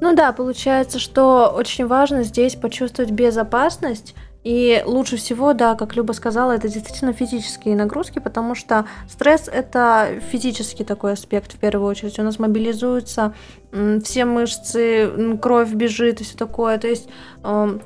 Ну 0.00 0.16
да, 0.16 0.32
получается, 0.32 0.98
что 0.98 1.54
очень 1.56 1.86
важно 1.86 2.24
здесь 2.24 2.56
почувствовать 2.56 3.12
безопасность. 3.12 4.16
И 4.44 4.82
лучше 4.84 5.16
всего, 5.16 5.54
да, 5.54 5.74
как 5.74 5.96
Люба 5.96 6.12
сказала, 6.12 6.52
это 6.52 6.68
действительно 6.68 7.14
физические 7.14 7.76
нагрузки, 7.76 8.18
потому 8.18 8.54
что 8.54 8.84
стресс 9.08 9.48
это 9.48 10.20
физический 10.30 10.84
такой 10.84 11.14
аспект 11.14 11.54
в 11.54 11.58
первую 11.58 11.88
очередь. 11.88 12.18
У 12.18 12.22
нас 12.22 12.38
мобилизуются 12.38 13.34
все 14.04 14.24
мышцы, 14.26 15.38
кровь 15.40 15.72
бежит 15.72 16.20
и 16.20 16.24
все 16.24 16.36
такое. 16.36 16.76
То 16.78 16.88
есть 16.88 17.08
э, 17.42 17.78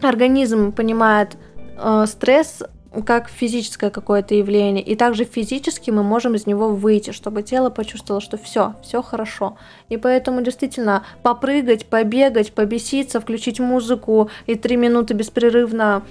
организм 0.00 0.72
понимает 0.72 1.36
э, 1.76 2.06
стресс 2.06 2.62
как 3.04 3.28
физическое 3.28 3.90
какое-то 3.90 4.34
явление. 4.34 4.82
И 4.82 4.96
также 4.96 5.24
физически 5.24 5.90
мы 5.90 6.02
можем 6.02 6.34
из 6.34 6.46
него 6.46 6.68
выйти, 6.68 7.10
чтобы 7.10 7.42
тело 7.42 7.70
почувствовало, 7.70 8.20
что 8.20 8.36
все, 8.36 8.74
все 8.82 9.02
хорошо. 9.02 9.56
И 9.88 9.96
поэтому 9.96 10.42
действительно 10.42 11.04
попрыгать, 11.22 11.86
побегать, 11.86 12.52
побеситься, 12.52 13.20
включить 13.20 13.60
музыку 13.60 14.30
и 14.46 14.54
три 14.54 14.76
минуты 14.76 15.14
беспрерывно 15.14 16.02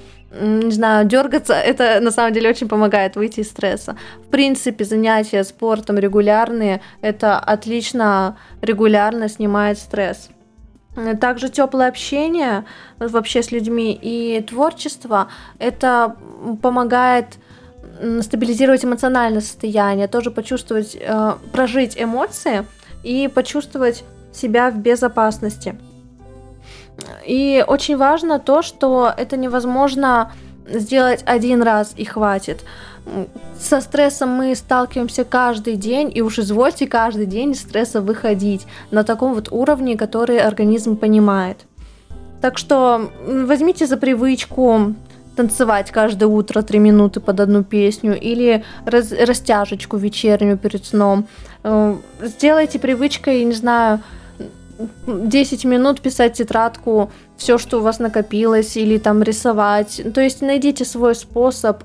не 0.41 0.71
знаю, 0.71 1.07
дергаться, 1.07 1.53
это 1.53 1.99
на 2.01 2.11
самом 2.11 2.33
деле 2.33 2.49
очень 2.49 2.67
помогает 2.67 3.15
выйти 3.15 3.41
из 3.41 3.49
стресса. 3.49 3.95
В 4.25 4.29
принципе, 4.29 4.83
занятия 4.83 5.43
спортом 5.43 5.97
регулярные, 5.97 6.81
это 7.01 7.39
отлично 7.39 8.37
регулярно 8.61 9.29
снимает 9.29 9.77
стресс. 9.77 10.29
Также 11.19 11.49
теплое 11.49 11.89
общение 11.89 12.65
вообще 12.99 13.43
с 13.43 13.51
людьми 13.51 13.97
и 14.01 14.41
творчество 14.41 15.27
это 15.59 16.15
помогает 16.61 17.37
стабилизировать 18.21 18.83
эмоциональное 18.85 19.41
состояние, 19.41 20.07
тоже 20.07 20.31
почувствовать, 20.31 20.97
э, 20.99 21.33
прожить 21.51 21.95
эмоции 21.97 22.65
и 23.03 23.27
почувствовать 23.27 24.03
себя 24.33 24.69
в 24.69 24.77
безопасности. 24.77 25.77
И 27.25 27.63
очень 27.67 27.97
важно 27.97 28.39
то, 28.39 28.61
что 28.61 29.13
это 29.15 29.37
невозможно 29.37 30.31
сделать 30.67 31.23
один 31.25 31.61
раз 31.61 31.93
и 31.95 32.05
хватит. 32.05 32.63
Со 33.59 33.81
стрессом 33.81 34.29
мы 34.29 34.55
сталкиваемся 34.55 35.23
каждый 35.23 35.75
день, 35.75 36.11
и 36.13 36.21
уж 36.21 36.39
извольте 36.39 36.87
каждый 36.87 37.25
день 37.25 37.51
из 37.51 37.61
стресса 37.61 38.01
выходить 38.01 38.65
на 38.91 39.03
таком 39.03 39.33
вот 39.33 39.49
уровне, 39.51 39.95
который 39.95 40.39
организм 40.39 40.97
понимает. 40.97 41.65
Так 42.41 42.57
что 42.57 43.11
возьмите 43.25 43.85
за 43.85 43.97
привычку 43.97 44.95
танцевать 45.35 45.91
каждое 45.91 46.27
утро 46.27 46.61
3 46.61 46.79
минуты 46.79 47.19
под 47.19 47.39
одну 47.39 47.63
песню 47.63 48.19
или 48.19 48.63
раз, 48.85 49.11
растяжечку 49.11 49.97
вечернюю 49.97 50.57
перед 50.57 50.85
сном. 50.85 51.27
Э, 51.63 51.95
сделайте 52.21 52.79
привычкой, 52.79 53.43
не 53.43 53.53
знаю, 53.53 54.01
10 55.07 55.65
минут 55.65 56.01
писать 56.01 56.33
тетрадку, 56.33 57.11
все, 57.37 57.57
что 57.57 57.79
у 57.79 57.81
вас 57.81 57.99
накопилось, 57.99 58.77
или 58.77 58.97
там 58.97 59.23
рисовать. 59.23 60.01
То 60.13 60.21
есть 60.21 60.41
найдите 60.41 60.85
свой 60.85 61.15
способ 61.15 61.83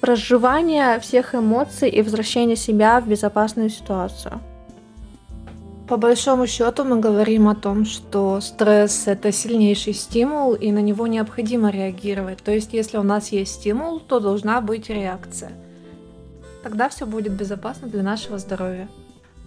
проживания 0.00 0.98
всех 1.00 1.34
эмоций 1.34 1.88
и 1.88 2.02
возвращения 2.02 2.56
себя 2.56 3.00
в 3.00 3.08
безопасную 3.08 3.70
ситуацию. 3.70 4.40
По 5.88 5.98
большому 5.98 6.46
счету 6.46 6.84
мы 6.84 6.98
говорим 6.98 7.46
о 7.46 7.54
том, 7.54 7.84
что 7.84 8.40
стресс 8.40 9.06
это 9.06 9.32
сильнейший 9.32 9.92
стимул, 9.92 10.54
и 10.54 10.72
на 10.72 10.78
него 10.78 11.06
необходимо 11.06 11.70
реагировать. 11.70 12.38
То 12.42 12.52
есть, 12.52 12.72
если 12.72 12.96
у 12.96 13.02
нас 13.02 13.32
есть 13.32 13.54
стимул, 13.54 14.00
то 14.00 14.18
должна 14.18 14.62
быть 14.62 14.88
реакция. 14.88 15.52
Тогда 16.62 16.88
все 16.88 17.04
будет 17.04 17.32
безопасно 17.32 17.88
для 17.88 18.02
нашего 18.02 18.38
здоровья. 18.38 18.88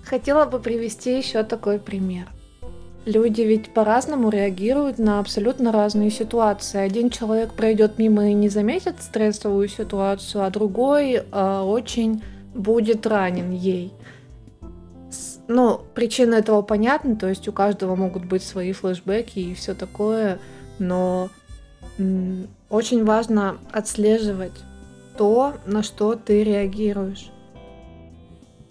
Хотела 0.09 0.45
бы 0.45 0.59
привести 0.59 1.17
еще 1.17 1.43
такой 1.43 1.79
пример. 1.79 2.29
Люди 3.05 3.41
ведь 3.41 3.73
по-разному 3.73 4.29
реагируют 4.29 4.99
на 4.99 5.19
абсолютно 5.19 5.71
разные 5.71 6.11
ситуации. 6.11 6.79
Один 6.79 7.09
человек 7.09 7.53
пройдет 7.53 7.97
мимо 7.97 8.29
и 8.29 8.33
не 8.33 8.47
заметит 8.47 9.01
стрессовую 9.01 9.67
ситуацию, 9.67 10.45
а 10.45 10.49
другой 10.49 11.13
э, 11.15 11.59
очень 11.59 12.23
будет 12.53 13.05
ранен 13.05 13.51
ей. 13.51 13.93
Ну, 15.49 15.81
причина 15.93 16.35
этого 16.35 16.61
понятна, 16.61 17.15
то 17.15 17.27
есть 17.27 17.47
у 17.47 17.51
каждого 17.51 17.95
могут 17.95 18.25
быть 18.25 18.43
свои 18.43 18.71
флешбеки 18.71 19.39
и 19.39 19.53
все 19.55 19.73
такое, 19.73 20.39
но 20.79 21.29
м- 21.97 22.47
очень 22.69 23.03
важно 23.05 23.57
отслеживать 23.71 24.59
то, 25.17 25.53
на 25.65 25.83
что 25.83 26.15
ты 26.15 26.43
реагируешь. 26.43 27.31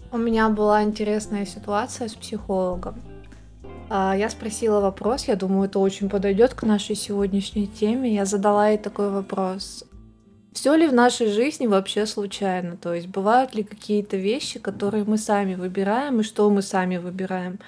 У 0.09 0.17
меня 0.17 0.49
была 0.49 0.83
интересная 0.83 1.45
ситуация 1.45 2.07
с 2.07 2.15
психологом. 2.15 2.95
А, 3.89 4.15
я 4.15 4.29
спросила 4.29 4.79
вопрос, 4.79 5.27
я 5.27 5.35
думаю, 5.35 5.65
это 5.67 5.79
очень 5.79 6.09
подойдет 6.09 6.53
к 6.53 6.63
нашей 6.63 6.95
сегодняшней 6.95 7.67
теме. 7.67 8.13
Я 8.13 8.25
задала 8.25 8.69
ей 8.69 8.77
такой 8.77 9.09
вопрос. 9.09 9.83
Все 10.53 10.75
ли 10.75 10.87
в 10.87 10.93
нашей 10.93 11.27
жизни 11.27 11.67
вообще 11.67 12.05
случайно? 12.05 12.77
То 12.77 12.93
есть 12.93 13.07
бывают 13.07 13.53
ли 13.53 13.63
какие-то 13.63 14.17
вещи, 14.17 14.59
которые 14.59 15.03
мы 15.03 15.17
сами 15.17 15.55
выбираем, 15.55 16.21
и 16.21 16.23
что 16.23 16.49
мы 16.49 16.61
сами 16.61 16.97
выбираем? 16.97 17.59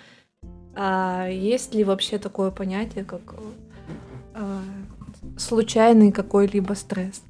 А 0.75 1.27
есть 1.27 1.75
ли 1.75 1.83
вообще 1.83 2.17
такое 2.19 2.51
понятие, 2.51 3.03
как 3.03 3.35
а, 4.33 4.61
случайный 5.37 6.11
какой-либо 6.13 6.73
стресс? 6.73 7.21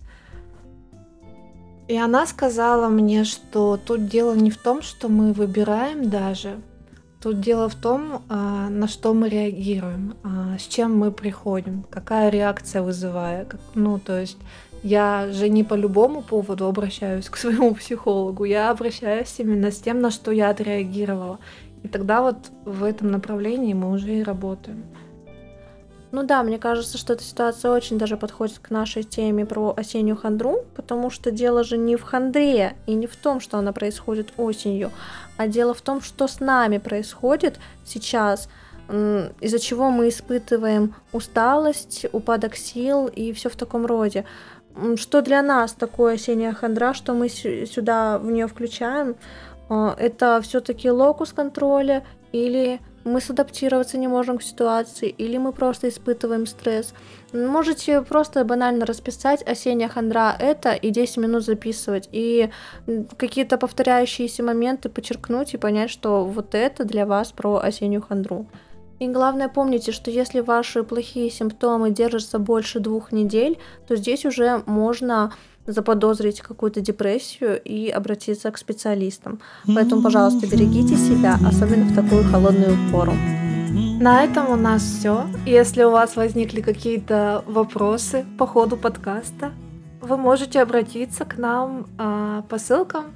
И 1.90 1.98
она 1.98 2.28
сказала 2.28 2.88
мне, 2.88 3.24
что 3.24 3.76
тут 3.84 4.08
дело 4.08 4.36
не 4.36 4.52
в 4.52 4.58
том, 4.58 4.84
что 4.84 5.10
мы 5.10 5.34
выбираем 5.34 6.08
даже, 6.08 6.58
тут 7.20 7.42
дело 7.42 7.68
в 7.68 7.74
том, 7.74 8.22
а, 8.30 8.70
на 8.70 8.88
что 8.88 9.16
мы 9.16 9.28
реагируем, 9.28 10.14
а, 10.24 10.60
с 10.60 10.68
чем 10.68 10.96
мы 10.96 11.12
приходим, 11.12 11.84
какая 11.90 12.30
реакция 12.30 12.84
вызывает. 12.84 13.56
Ну, 13.74 13.98
то 13.98 14.22
есть 14.22 14.38
я 14.84 15.32
же 15.32 15.50
не 15.50 15.64
по 15.64 15.74
любому 15.74 16.22
поводу 16.22 16.68
обращаюсь 16.68 17.28
к 17.28 17.38
своему 17.42 17.74
психологу, 17.74 18.44
я 18.44 18.70
обращаюсь 18.70 19.34
именно 19.40 19.72
с 19.72 19.80
тем, 19.80 20.00
на 20.00 20.12
что 20.12 20.32
я 20.32 20.52
отреагировала. 20.52 21.40
И 21.82 21.88
тогда 21.88 22.22
вот 22.22 22.52
в 22.66 22.84
этом 22.84 23.10
направлении 23.10 23.74
мы 23.74 23.90
уже 23.90 24.20
и 24.20 24.24
работаем. 24.24 24.84
Ну 26.12 26.24
да, 26.24 26.42
мне 26.42 26.58
кажется, 26.58 26.98
что 26.98 27.14
эта 27.14 27.24
ситуация 27.24 27.72
очень 27.72 28.00
даже 28.00 28.18
подходит 28.18 28.58
к 28.58 28.72
нашей 28.72 29.04
теме 29.04 29.46
про 29.46 29.74
осеннюю 29.78 30.18
хандру, 30.18 30.66
потому 30.76 31.12
что 31.12 31.30
дело 31.30 31.64
же 31.64 31.78
не 31.78 31.98
в 31.98 32.02
хандре 32.02 32.76
и 32.88 32.96
не 32.96 33.06
в 33.06 33.16
том, 33.16 33.40
что 33.40 33.60
она 33.60 33.74
происходит 33.74 34.34
осенью, 34.38 34.92
а 35.38 35.48
дело 35.48 35.76
в 35.76 35.82
том, 35.82 36.02
что 36.02 36.28
с 36.28 36.40
нами 36.40 36.80
происходит 36.80 37.60
сейчас, 37.86 38.50
из-за 38.90 39.60
чего 39.60 39.92
мы 39.92 40.10
испытываем 40.10 40.96
усталость, 41.12 42.08
упадок 42.12 42.56
сил 42.56 43.06
и 43.06 43.32
все 43.34 43.50
в 43.50 43.56
таком 43.56 43.86
роде. 43.86 44.26
Что 44.96 45.22
для 45.22 45.44
нас 45.44 45.74
такое 45.74 46.16
осенняя 46.16 46.54
хандра, 46.54 46.96
что 46.96 47.14
мы 47.14 47.30
сюда 47.30 48.18
в 48.18 48.32
нее 48.32 48.48
включаем? 48.48 49.16
А, 49.70 49.96
это 50.00 50.42
все-таки 50.42 50.90
локус 50.90 51.34
контроля 51.34 52.04
или 52.32 52.80
мы 53.10 53.22
садаптироваться 53.22 53.98
не 53.98 54.08
можем 54.08 54.38
к 54.38 54.44
ситуации, 54.44 55.10
или 55.10 55.38
мы 55.38 55.52
просто 55.52 55.90
испытываем 55.90 56.46
стресс. 56.46 56.94
Можете 57.34 58.02
просто 58.02 58.46
банально 58.46 58.86
расписать 58.86 59.44
осенняя 59.48 59.90
хандра 59.90 60.36
это 60.40 60.74
и 60.74 60.90
10 60.90 61.18
минут 61.18 61.44
записывать, 61.44 62.10
и 62.12 62.50
какие-то 63.18 63.58
повторяющиеся 63.58 64.44
моменты 64.44 64.90
подчеркнуть 64.90 65.54
и 65.54 65.58
понять, 65.58 65.90
что 65.90 66.26
вот 66.26 66.56
это 66.56 66.86
для 66.86 67.06
вас 67.06 67.32
про 67.32 67.58
осеннюю 67.58 68.02
хандру. 68.02 68.46
И 69.00 69.08
главное 69.08 69.48
помните, 69.48 69.92
что 69.92 70.12
если 70.12 70.42
ваши 70.42 70.84
плохие 70.84 71.30
симптомы 71.30 71.90
держатся 71.92 72.38
больше 72.38 72.80
двух 72.80 73.14
недель, 73.14 73.58
то 73.88 73.96
здесь 73.96 74.26
уже 74.26 74.62
можно 74.66 75.32
заподозрить 75.72 76.42
какую-то 76.42 76.82
депрессию 76.82 77.62
и 77.62 77.90
обратиться 77.90 78.52
к 78.52 78.58
специалистам. 78.58 79.40
Поэтому, 79.66 80.02
пожалуйста, 80.02 80.48
берегите 80.48 80.96
себя, 80.96 81.38
особенно 81.46 81.86
в 81.86 81.96
такую 81.96 82.24
холодную 82.24 82.78
пору. 82.92 83.14
На 84.02 84.24
этом 84.24 84.50
у 84.50 84.56
нас 84.56 84.82
все. 84.82 85.28
Если 85.46 85.84
у 85.84 85.92
вас 85.92 86.16
возникли 86.16 86.62
какие-то 86.62 87.44
вопросы 87.46 88.26
по 88.38 88.48
ходу 88.48 88.78
подкаста, 88.78 89.52
вы 90.02 90.18
можете 90.18 90.62
обратиться 90.62 91.26
к 91.26 91.38
нам 91.38 91.88
э, 91.98 92.42
по 92.50 92.58
ссылкам, 92.58 93.14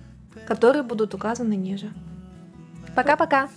которые 0.48 0.84
будут 0.84 1.14
указаны 1.14 1.54
ниже. 1.56 1.92
Пока-пока! 2.96 3.48